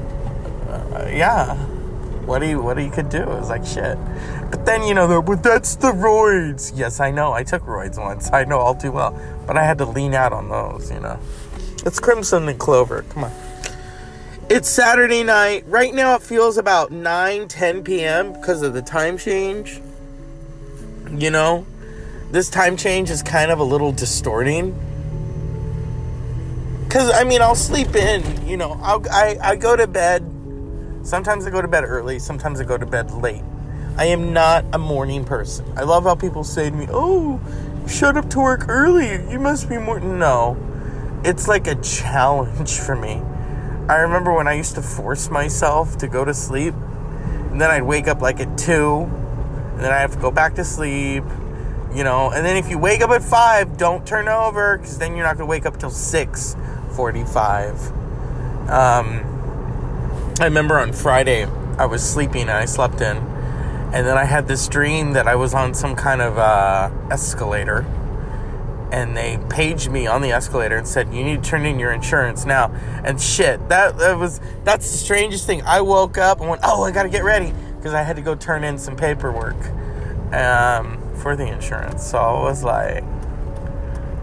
uh, 0.70 1.10
yeah, 1.12 1.56
what 2.26 2.42
he 2.42 2.56
what 2.56 2.78
he 2.78 2.90
could 2.90 3.10
do 3.10 3.24
is 3.34 3.50
like 3.50 3.66
shit. 3.66 3.98
But 4.50 4.66
then 4.66 4.84
you 4.84 4.94
know, 4.94 5.22
but 5.22 5.44
that's 5.44 5.76
the 5.76 5.92
roids. 5.92 6.72
Yes, 6.74 7.02
I 7.02 7.12
know. 7.12 7.34
I 7.34 7.44
took 7.44 7.64
roids 7.64 8.02
once. 8.02 8.32
I 8.32 8.46
know 8.46 8.60
all 8.60 8.76
too 8.76 8.94
well. 8.94 9.20
But 9.46 9.58
I 9.58 9.64
had 9.64 9.78
to 9.80 9.86
lean 9.86 10.14
out 10.14 10.32
on 10.32 10.48
those. 10.48 10.90
You 10.90 11.02
know. 11.02 11.20
It's 11.86 12.00
Crimson 12.00 12.48
and 12.48 12.58
Clover. 12.58 13.04
Come 13.10 13.26
on. 13.26 13.32
It's 14.50 14.70
Saturday 14.70 15.24
night. 15.24 15.66
Right 15.68 15.94
now 15.94 16.16
it 16.16 16.22
feels 16.22 16.58
about 16.58 16.90
9, 16.90 17.50
10 17.50 17.84
p.m. 17.84 18.32
because 18.32 18.62
of 18.62 18.74
the 18.74 18.82
time 18.82 19.18
change. 19.18 19.82
You 21.12 21.32
know, 21.32 21.66
this 22.32 22.50
time 22.50 22.78
change 22.78 23.10
is 23.10 23.24
kind 23.24 23.52
of 23.52 23.60
a 23.60 23.64
little 23.64 23.92
distorting. 23.92 24.78
Because, 26.84 27.12
I 27.12 27.24
mean, 27.24 27.42
I'll 27.42 27.56
sleep 27.56 27.96
in. 27.96 28.48
You 28.48 28.58
know, 28.58 28.80
I'll, 28.82 29.04
I, 29.12 29.38
I 29.42 29.56
go 29.56 29.76
to 29.76 29.88
bed. 29.88 30.24
Sometimes 31.04 31.46
I 31.46 31.50
go 31.50 31.62
to 31.62 31.68
bed 31.68 31.84
early. 31.84 32.20
Sometimes 32.20 32.60
I 32.60 32.64
go 32.64 32.78
to 32.78 32.86
bed 32.86 33.12
late. 33.12 33.44
I 33.98 34.06
am 34.06 34.34
not 34.34 34.66
a 34.74 34.78
morning 34.78 35.26
person. 35.26 35.66
I 35.76 35.84
love 35.84 36.04
how 36.04 36.16
people 36.16 36.44
say 36.44 36.70
to 36.70 36.76
me, 36.76 36.88
oh, 36.90 37.40
shut 37.88 38.16
up 38.16 38.30
to 38.32 38.40
work 38.40 38.68
early. 38.68 39.14
You 39.32 39.40
must 39.40 39.70
be 39.70 39.78
more. 39.78 40.00
No 40.00 40.56
it's 41.24 41.48
like 41.48 41.68
a 41.68 41.76
challenge 41.76 42.72
for 42.80 42.96
me. 42.96 43.22
I 43.90 43.98
remember 43.98 44.34
when 44.34 44.48
I 44.48 44.54
used 44.54 44.76
to 44.76 44.82
force 44.82 45.30
myself 45.30 45.98
to 46.00 46.08
go 46.08 46.26
to 46.26 46.34
sleep, 46.34 46.74
and 46.74 47.62
then 47.62 47.72
I'd 47.72 47.84
wake 47.84 48.08
up 48.08 48.22
like 48.22 48.40
at 48.40 48.58
2, 48.58 49.02
and 49.04 49.80
then 49.80 49.92
I 49.92 50.00
have 50.00 50.14
to 50.14 50.20
go 50.20 50.32
back 50.32 50.56
to 50.56 50.66
sleep, 50.66 51.24
you 51.94 52.04
know. 52.04 52.32
And 52.32 52.46
then 52.46 52.58
if 52.58 52.70
you 52.70 52.78
wake 52.78 53.02
up 53.02 53.10
at 53.12 53.24
5, 53.24 53.78
don't 53.78 54.06
turn 54.06 54.28
over, 54.28 54.78
because 54.78 54.98
then 54.98 55.16
you're 55.16 55.26
not 55.26 55.38
going 55.38 55.48
to 55.48 55.50
wake 55.50 55.66
up 55.66 55.80
till 55.80 55.90
6.45. 55.90 57.92
Um, 58.70 59.24
I 60.40 60.46
remember 60.46 60.80
on 60.80 60.94
Friday, 60.94 61.46
I 61.78 61.86
was 61.86 62.08
sleeping 62.08 62.44
and 62.44 62.52
I 62.52 62.66
slept 62.66 63.02
in, 63.02 63.18
and 63.18 64.06
then 64.06 64.18
I 64.18 64.26
had 64.26 64.48
this 64.48 64.68
dream 64.68 65.14
that 65.14 65.28
I 65.28 65.36
was 65.36 65.54
on 65.54 65.74
some 65.74 65.96
kind 65.96 66.22
of 66.22 66.38
uh, 66.38 66.92
escalator 67.10 67.86
and 68.92 69.18
they 69.18 69.40
paged 69.50 69.92
me 69.92 70.08
on 70.08 70.22
the 70.22 70.32
escalator 70.32 70.78
and 70.78 70.88
said 70.88 71.14
you 71.14 71.24
need 71.24 71.44
to 71.44 71.50
turn 71.50 71.66
in 71.66 71.78
your 71.78 71.92
insurance 71.92 72.46
now 72.46 72.72
and 73.04 73.22
shit 73.22 73.68
that, 73.70 73.98
that 73.98 74.18
was 74.18 74.40
that's 74.64 74.90
the 74.92 74.98
strangest 74.98 75.46
thing 75.46 75.62
i 75.64 75.82
woke 75.82 76.18
up 76.18 76.40
and 76.40 76.50
went 76.50 76.62
oh 76.64 76.84
i 76.84 76.92
gotta 76.92 77.10
get 77.10 77.24
ready 77.24 77.54
because 77.76 77.94
i 77.94 78.02
had 78.02 78.16
to 78.16 78.22
go 78.22 78.34
turn 78.34 78.64
in 78.64 78.78
some 78.78 78.96
paperwork 78.96 79.58
um, 80.34 80.98
for 81.18 81.36
the 81.36 81.46
insurance 81.46 82.06
so 82.06 82.18
i 82.18 82.42
was 82.42 82.64
like 82.64 83.04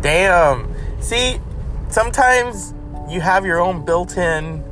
damn 0.00 0.72
see 1.00 1.40
sometimes 1.88 2.74
you 3.08 3.20
have 3.20 3.44
your 3.44 3.60
own 3.60 3.84
built-in 3.84 4.62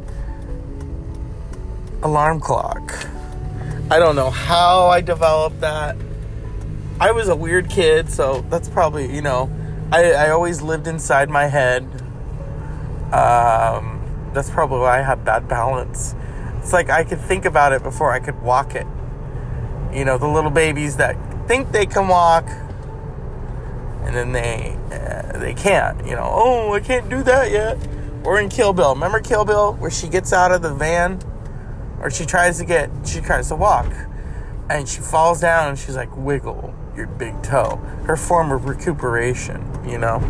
alarm 2.02 2.41
clock 2.41 3.07
i 3.91 3.99
don't 3.99 4.17
know 4.17 4.31
how 4.31 4.87
i 4.87 5.00
developed 5.00 5.61
that 5.61 5.97
I 7.02 7.11
was 7.11 7.29
a 7.29 7.35
weird 7.35 7.69
kid, 7.69 8.09
so 8.11 8.45
that's 8.49 8.69
probably, 8.69 9.12
you 9.12 9.23
know, 9.23 9.50
I, 9.91 10.12
I 10.12 10.31
always 10.31 10.62
lived 10.62 10.87
inside 10.87 11.29
my 11.29 11.47
head. 11.47 11.83
Um, 13.12 14.00
that's 14.33 14.49
probably 14.49 14.79
why 14.79 15.00
I 15.00 15.02
have 15.02 15.25
bad 15.25 15.49
balance. 15.49 16.14
It's 16.59 16.73
like 16.73 16.91
I 16.91 17.02
could 17.02 17.21
think 17.21 17.45
about 17.45 17.73
it 17.73 17.83
before 17.83 18.12
I 18.12 18.21
could 18.21 18.41
walk 18.41 18.76
it. 18.76 18.87
You 19.93 20.05
know, 20.05 20.17
the 20.17 20.29
little 20.29 20.52
babies 20.52 20.97
that 20.99 21.17
think 21.47 21.73
they 21.73 21.87
can 21.87 22.09
walk, 22.09 22.49
and 24.05 24.15
then 24.15 24.33
they 24.33 24.77
uh, 24.93 25.39
they 25.39 25.55
can't. 25.55 26.05
You 26.07 26.17
know, 26.17 26.29
oh, 26.31 26.73
I 26.73 26.81
can't 26.81 27.09
do 27.09 27.23
that 27.23 27.51
yet. 27.51 27.79
Or 28.25 28.41
in 28.41 28.49
Kill 28.49 28.73
Bill, 28.73 28.95
remember 28.95 29.21
Kill 29.21 29.45
Bill, 29.45 29.75
where 29.75 29.91
she 29.91 30.09
gets 30.09 30.33
out 30.33 30.53
of 30.53 30.63
the 30.63 30.73
van, 30.73 31.21
or 32.01 32.11
she 32.11 32.25
tries 32.25 32.59
to 32.59 32.65
get, 32.65 32.91
she 33.05 33.21
tries 33.21 33.49
to 33.49 33.57
walk, 33.57 33.93
and 34.71 34.89
she 34.89 35.01
falls 35.01 35.41
down, 35.41 35.71
and 35.71 35.79
she's 35.79 35.97
like, 35.97 36.17
wiggle 36.17 36.73
your 36.97 37.07
big 37.07 37.43
toe. 37.43 37.77
Her 38.07 38.17
form 38.17 38.53
of 38.53 38.67
recuperation, 38.67 39.65
you 39.89 39.99
know? 39.99 40.21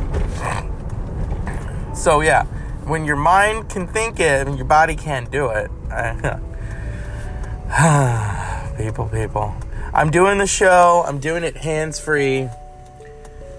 So, 1.94 2.20
yeah, 2.20 2.44
when 2.84 3.04
your 3.04 3.16
mind 3.16 3.68
can 3.68 3.86
think 3.86 4.20
it 4.20 4.46
and 4.46 4.56
your 4.56 4.66
body 4.66 4.96
can't 4.96 5.30
do 5.30 5.50
it, 5.50 5.70
people, 8.78 9.08
people. 9.08 9.54
I'm 9.94 10.10
doing 10.10 10.38
the 10.38 10.46
show, 10.46 11.04
I'm 11.06 11.18
doing 11.18 11.44
it 11.44 11.56
hands 11.56 12.00
free. 12.00 12.48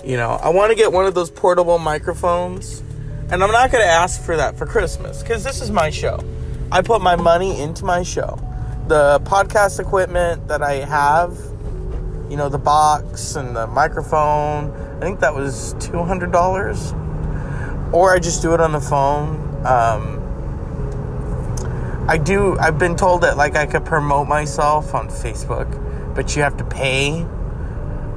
You 0.03 0.17
know, 0.17 0.31
I 0.31 0.49
want 0.49 0.71
to 0.71 0.75
get 0.75 0.91
one 0.91 1.05
of 1.05 1.13
those 1.13 1.31
portable 1.31 1.79
microphones, 1.79 2.79
and 3.31 3.43
I'm 3.43 3.51
not 3.51 3.71
going 3.71 3.83
to 3.83 3.89
ask 3.89 4.21
for 4.21 4.35
that 4.37 4.57
for 4.57 4.65
Christmas 4.65 5.21
because 5.21 5.43
this 5.43 5.61
is 5.61 5.71
my 5.71 5.89
show. 5.89 6.19
I 6.71 6.81
put 6.81 7.01
my 7.01 7.15
money 7.15 7.61
into 7.61 7.85
my 7.85 8.03
show. 8.03 8.39
The 8.87 9.21
podcast 9.23 9.79
equipment 9.79 10.47
that 10.47 10.61
I 10.61 10.85
have 10.85 11.37
you 12.33 12.37
know, 12.37 12.49
the 12.49 12.57
box 12.57 13.35
and 13.35 13.55
the 13.55 13.67
microphone. 13.67 14.71
I 14.97 15.01
think 15.01 15.19
that 15.19 15.35
was 15.35 15.75
$200. 15.75 17.93
Or 17.93 18.11
I 18.11 18.17
just 18.17 18.41
do 18.41 18.55
it 18.55 18.59
on 18.59 18.71
the 18.71 18.81
phone. 18.81 19.35
Um, 19.67 20.19
I 22.09 22.17
do, 22.17 22.57
I've 22.57 22.79
been 22.79 22.95
told 22.95 23.21
that 23.21 23.37
like 23.37 23.55
I 23.55 23.67
could 23.67 23.85
promote 23.85 24.27
myself 24.27 24.95
on 24.95 25.09
Facebook, 25.09 25.69
but 26.13 26.35
you 26.35 26.41
have 26.41 26.57
to 26.57 26.65
pay. 26.65 27.25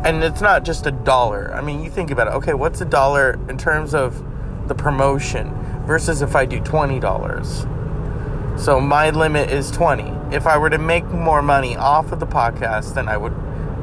And 0.04 0.22
it's 0.22 0.40
not 0.40 0.64
just 0.64 0.86
a 0.86 0.92
dollar. 0.92 1.52
I 1.54 1.60
mean, 1.62 1.82
you 1.82 1.90
think 1.90 2.10
about 2.10 2.28
it. 2.28 2.34
Okay, 2.34 2.54
what's 2.54 2.80
a 2.80 2.84
dollar 2.84 3.38
in 3.48 3.58
terms 3.58 3.94
of 3.94 4.22
the 4.68 4.74
promotion 4.74 5.52
versus 5.86 6.22
if 6.22 6.36
I 6.36 6.44
do 6.44 6.60
$20? 6.60 8.58
So 8.58 8.80
my 8.80 9.10
limit 9.10 9.50
is 9.50 9.70
20. 9.70 10.34
If 10.34 10.46
I 10.46 10.56
were 10.58 10.70
to 10.70 10.78
make 10.78 11.04
more 11.06 11.42
money 11.42 11.76
off 11.76 12.12
of 12.12 12.20
the 12.20 12.26
podcast, 12.26 12.94
then 12.94 13.08
I 13.08 13.16
would 13.16 13.34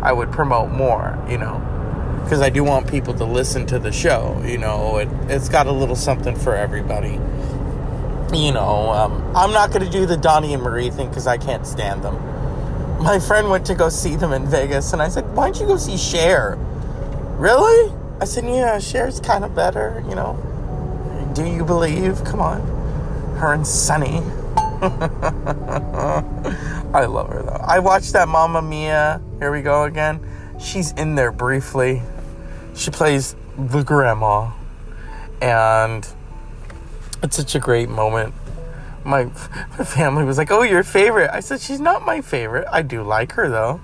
I 0.01 0.11
would 0.11 0.31
promote 0.33 0.69
more, 0.71 1.17
you 1.29 1.37
know, 1.37 1.61
because 2.23 2.41
I 2.41 2.49
do 2.49 2.63
want 2.63 2.89
people 2.89 3.13
to 3.13 3.23
listen 3.23 3.65
to 3.67 3.79
the 3.79 3.91
show. 3.91 4.41
You 4.45 4.57
know, 4.57 4.97
it, 4.97 5.07
it's 5.29 5.47
got 5.47 5.67
a 5.67 5.71
little 5.71 5.95
something 5.95 6.35
for 6.35 6.55
everybody. 6.55 7.19
You 8.37 8.51
know, 8.51 8.89
um, 8.91 9.35
I'm 9.35 9.51
not 9.51 9.71
going 9.71 9.85
to 9.85 9.91
do 9.91 10.05
the 10.05 10.17
Donnie 10.17 10.53
and 10.53 10.63
Marie 10.63 10.89
thing 10.89 11.07
because 11.07 11.27
I 11.27 11.37
can't 11.37 11.65
stand 11.65 12.03
them. 12.03 12.15
My 13.03 13.19
friend 13.19 13.49
went 13.49 13.65
to 13.65 13.75
go 13.75 13.89
see 13.89 14.15
them 14.15 14.31
in 14.31 14.45
Vegas, 14.47 14.93
and 14.93 15.01
I 15.01 15.09
said, 15.09 15.35
"Why 15.35 15.47
don't 15.47 15.59
you 15.59 15.67
go 15.67 15.75
see 15.75 15.97
Cher?" 15.97 16.57
Really? 17.37 17.93
I 18.21 18.23
said, 18.23 18.45
"Yeah, 18.45 18.79
Cher's 18.79 19.19
kind 19.19 19.43
of 19.43 19.53
better." 19.53 20.01
You 20.07 20.15
know, 20.15 20.37
do 21.33 21.43
you 21.43 21.65
believe? 21.65 22.23
Come 22.23 22.39
on, 22.39 22.61
her 23.39 23.51
and 23.51 23.67
Sonny. 23.67 24.23
I 26.93 27.05
love 27.05 27.27
her 27.27 27.43
though. 27.43 27.61
I 27.67 27.79
watched 27.79 28.13
that 28.13 28.29
Mamma 28.29 28.61
Mia. 28.61 29.19
Here 29.37 29.51
we 29.51 29.61
go 29.61 29.83
again. 29.83 30.25
She's 30.57 30.93
in 30.93 31.15
there 31.15 31.33
briefly. 31.33 32.03
She 32.73 32.89
plays 32.89 33.35
the 33.57 33.83
grandma, 33.83 34.51
and 35.41 36.07
it's 37.21 37.35
such 37.35 37.53
a 37.53 37.59
great 37.59 37.89
moment. 37.89 38.33
My, 39.05 39.25
my 39.25 39.83
family 39.85 40.23
was 40.23 40.37
like, 40.37 40.51
"Oh, 40.51 40.61
your 40.63 40.83
favorite?" 40.83 41.29
I 41.33 41.39
said, 41.41 41.61
"She's 41.61 41.79
not 41.79 42.05
my 42.05 42.21
favorite. 42.21 42.67
I 42.71 42.81
do 42.81 43.03
like 43.03 43.33
her 43.33 43.49
though. 43.49 43.81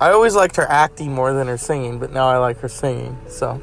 I 0.00 0.10
always 0.10 0.34
liked 0.34 0.56
her 0.56 0.66
acting 0.68 1.12
more 1.12 1.32
than 1.32 1.48
her 1.48 1.58
singing, 1.58 1.98
but 1.98 2.12
now 2.12 2.28
I 2.28 2.36
like 2.38 2.58
her 2.60 2.68
singing." 2.68 3.16
So, 3.28 3.60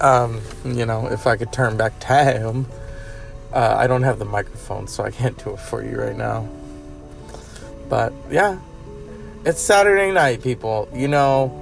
Um, 0.00 0.40
you 0.64 0.84
know, 0.86 1.06
if 1.08 1.26
I 1.26 1.36
could 1.36 1.52
turn 1.52 1.76
back 1.76 1.98
time. 2.00 2.66
Uh, 3.52 3.74
I 3.78 3.86
don't 3.86 4.02
have 4.02 4.18
the 4.18 4.24
microphone, 4.24 4.88
so 4.88 5.04
I 5.04 5.10
can't 5.10 5.36
do 5.44 5.50
it 5.50 5.60
for 5.60 5.84
you 5.84 6.00
right 6.00 6.16
now. 6.16 6.48
But 7.90 8.14
yeah, 8.30 8.58
it's 9.44 9.60
Saturday 9.60 10.10
night, 10.10 10.42
people. 10.42 10.88
You 10.94 11.08
know, 11.08 11.52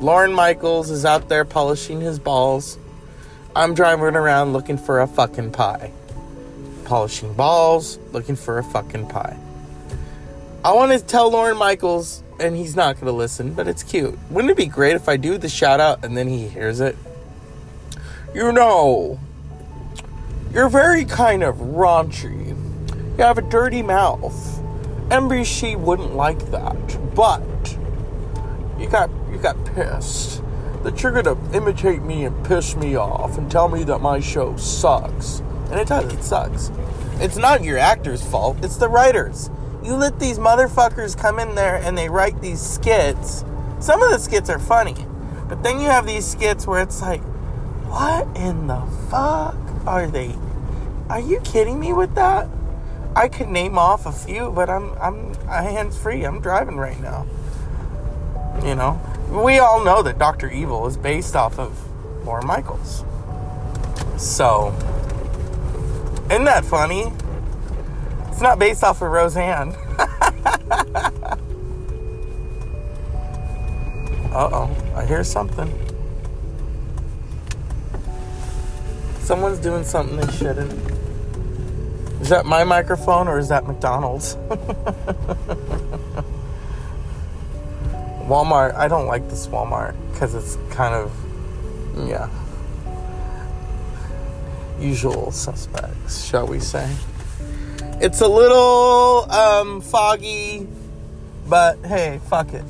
Lorne 0.00 0.32
Michaels 0.32 0.90
is 0.90 1.04
out 1.04 1.28
there 1.28 1.44
polishing 1.44 2.00
his 2.00 2.18
balls. 2.18 2.78
I'm 3.54 3.74
driving 3.74 4.16
around 4.16 4.54
looking 4.54 4.78
for 4.78 5.00
a 5.00 5.06
fucking 5.06 5.52
pie. 5.52 5.92
Polishing 6.86 7.34
balls, 7.34 7.98
looking 8.12 8.36
for 8.36 8.58
a 8.58 8.64
fucking 8.64 9.08
pie. 9.08 9.36
I 10.64 10.72
want 10.72 10.92
to 10.92 11.04
tell 11.04 11.32
Lorne 11.32 11.56
Michaels, 11.56 12.22
and 12.38 12.56
he's 12.56 12.76
not 12.76 12.94
going 12.94 13.06
to 13.06 13.12
listen, 13.12 13.54
but 13.54 13.66
it's 13.66 13.82
cute. 13.82 14.16
Wouldn't 14.30 14.52
it 14.52 14.56
be 14.56 14.66
great 14.66 14.94
if 14.94 15.08
I 15.08 15.16
do 15.16 15.36
the 15.36 15.48
shout 15.48 15.80
out 15.80 16.04
and 16.04 16.16
then 16.16 16.28
he 16.28 16.46
hears 16.46 16.78
it? 16.78 16.96
You 18.32 18.52
know, 18.52 19.18
you're 20.52 20.68
very 20.68 21.04
kind 21.04 21.42
of 21.42 21.56
raunchy. 21.56 22.50
You 23.18 23.24
have 23.24 23.38
a 23.38 23.42
dirty 23.42 23.82
mouth. 23.82 24.60
NBC 25.08 25.76
wouldn't 25.76 26.14
like 26.14 26.38
that, 26.52 27.14
but 27.16 27.76
you 28.78 28.88
got 28.88 29.10
you 29.32 29.38
got 29.38 29.56
pissed 29.74 30.40
that 30.84 31.02
you're 31.02 31.10
gonna 31.10 31.36
imitate 31.52 32.02
me 32.02 32.24
and 32.26 32.46
piss 32.46 32.76
me 32.76 32.94
off 32.94 33.38
and 33.38 33.50
tell 33.50 33.68
me 33.68 33.82
that 33.82 33.98
my 33.98 34.20
show 34.20 34.56
sucks. 34.56 35.42
And 35.70 35.80
it 35.80 35.88
does, 35.88 36.12
it 36.12 36.22
sucks. 36.22 36.70
It's 37.18 37.36
not 37.36 37.64
your 37.64 37.78
actor's 37.78 38.22
fault, 38.22 38.58
it's 38.62 38.76
the 38.76 38.88
writers. 38.88 39.50
You 39.82 39.94
let 39.94 40.18
these 40.18 40.38
motherfuckers 40.38 41.16
come 41.16 41.38
in 41.38 41.54
there 41.54 41.76
and 41.76 41.96
they 41.96 42.08
write 42.08 42.40
these 42.40 42.60
skits. 42.60 43.44
Some 43.78 44.02
of 44.02 44.10
the 44.10 44.18
skits 44.18 44.50
are 44.50 44.58
funny, 44.58 45.06
but 45.48 45.62
then 45.62 45.80
you 45.80 45.86
have 45.86 46.06
these 46.06 46.26
skits 46.26 46.66
where 46.66 46.82
it's 46.82 47.00
like, 47.00 47.22
what 47.88 48.26
in 48.36 48.66
the 48.66 48.82
fuck 49.10 49.56
are 49.86 50.06
they? 50.06 50.34
Are 51.08 51.20
you 51.20 51.40
kidding 51.40 51.78
me 51.78 51.92
with 51.92 52.14
that? 52.16 52.48
I 53.14 53.28
could 53.28 53.48
name 53.48 53.78
off 53.78 54.04
a 54.04 54.12
few, 54.12 54.50
but 54.50 54.68
I'm 54.68 54.92
I'm 54.98 55.34
hands 55.46 55.96
free. 55.96 56.24
I'm 56.24 56.40
driving 56.40 56.76
right 56.76 57.00
now. 57.00 57.26
You 58.62 58.74
know, 58.74 59.00
we 59.30 59.58
all 59.58 59.84
know 59.84 60.02
that 60.02 60.18
Doctor 60.18 60.50
Evil 60.50 60.86
is 60.86 60.96
based 60.96 61.36
off 61.36 61.58
of 61.58 61.78
Lorne 62.26 62.46
Michaels. 62.46 63.04
So, 64.18 64.74
isn't 66.30 66.44
that 66.44 66.64
funny? 66.64 67.12
It's 68.28 68.40
not 68.40 68.58
based 68.58 68.84
off 68.84 69.00
of 69.02 69.10
Roseanne. 69.10 69.70
uh 74.32 74.50
oh, 74.52 74.76
I 74.94 75.06
hear 75.06 75.24
something. 75.24 75.72
Someone's 79.20 79.58
doing 79.58 79.84
something 79.84 80.16
they 80.16 80.32
shouldn't. 80.32 80.72
Is 82.20 82.28
that 82.30 82.44
my 82.44 82.64
microphone 82.64 83.28
or 83.28 83.38
is 83.38 83.48
that 83.48 83.66
McDonald's? 83.66 84.34
Walmart, 88.26 88.74
I 88.74 88.88
don't 88.88 89.06
like 89.06 89.28
this 89.28 89.46
Walmart 89.46 89.94
because 90.12 90.34
it's 90.34 90.58
kind 90.74 90.94
of, 90.94 91.12
yeah, 92.08 92.28
usual 94.80 95.30
suspects, 95.32 96.24
shall 96.24 96.46
we 96.46 96.60
say. 96.60 96.94
It's 98.00 98.20
a 98.20 98.28
little 98.28 99.30
um, 99.30 99.80
foggy, 99.80 100.66
but 101.48 101.78
hey, 101.84 102.20
fuck 102.28 102.52
it. 102.52 102.64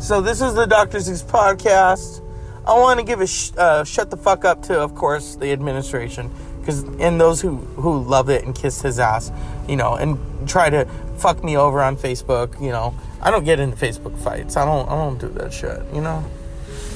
So, 0.00 0.20
this 0.20 0.40
is 0.40 0.54
the 0.54 0.66
Dr. 0.66 1.00
Zeus 1.00 1.22
podcast. 1.22 2.20
I 2.66 2.72
want 2.74 2.98
to 2.98 3.04
give 3.04 3.20
a 3.20 3.26
sh- 3.26 3.52
uh, 3.56 3.84
shut 3.84 4.10
the 4.10 4.16
fuck 4.16 4.44
up 4.44 4.62
to, 4.64 4.80
of 4.80 4.94
course, 4.94 5.36
the 5.36 5.52
administration 5.52 6.30
because 6.60 6.82
and 6.98 7.20
those 7.20 7.40
who 7.42 7.56
who 7.76 8.02
love 8.02 8.30
it 8.30 8.44
and 8.44 8.54
kiss 8.54 8.80
his 8.80 8.98
ass, 8.98 9.30
you 9.68 9.76
know, 9.76 9.94
and 9.94 10.18
try 10.48 10.70
to 10.70 10.86
fuck 11.18 11.44
me 11.44 11.56
over 11.56 11.82
on 11.82 11.96
Facebook, 11.96 12.60
you 12.60 12.70
know. 12.70 12.94
I 13.20 13.30
don't 13.30 13.44
get 13.44 13.60
into 13.60 13.76
Facebook 13.76 14.16
fights. 14.18 14.56
I 14.56 14.64
don't 14.64 14.88
I 14.88 14.96
don't 14.96 15.18
do 15.18 15.28
that 15.28 15.52
shit, 15.52 15.82
you 15.92 16.00
know. 16.00 16.24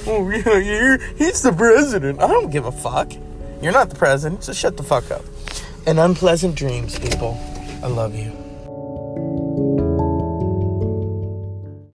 Oh 0.06 0.28
yeah, 0.30 0.56
you're, 0.58 0.98
he's 1.16 1.42
the 1.42 1.52
president. 1.52 2.20
I 2.20 2.28
don't 2.28 2.50
give 2.50 2.64
a 2.64 2.72
fuck. 2.72 3.12
You're 3.60 3.72
not 3.72 3.90
the 3.90 3.96
president, 3.96 4.44
so 4.44 4.52
shut 4.52 4.76
the 4.76 4.82
fuck 4.82 5.10
up. 5.10 5.24
And 5.86 5.98
unpleasant 5.98 6.54
dreams, 6.54 6.98
people. 6.98 7.36
I 7.82 7.88
love 7.88 8.14
you. 8.14 8.47